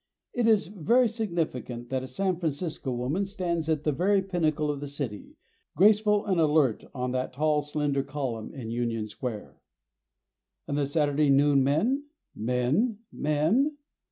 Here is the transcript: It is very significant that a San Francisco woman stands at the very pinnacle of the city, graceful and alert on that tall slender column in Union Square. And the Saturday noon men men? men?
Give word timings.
It 0.33 0.47
is 0.47 0.65
very 0.65 1.07
significant 1.07 1.89
that 1.91 2.01
a 2.01 2.07
San 2.07 2.37
Francisco 2.37 2.91
woman 2.91 3.23
stands 3.23 3.69
at 3.69 3.83
the 3.83 3.91
very 3.91 4.23
pinnacle 4.23 4.71
of 4.71 4.79
the 4.79 4.87
city, 4.87 5.37
graceful 5.77 6.25
and 6.25 6.39
alert 6.41 6.85
on 6.95 7.11
that 7.11 7.33
tall 7.33 7.61
slender 7.61 8.01
column 8.01 8.51
in 8.51 8.71
Union 8.71 9.07
Square. 9.07 9.61
And 10.67 10.75
the 10.75 10.87
Saturday 10.87 11.29
noon 11.29 11.63
men 11.63 12.05
men? 12.33 12.97
men? 13.11 13.77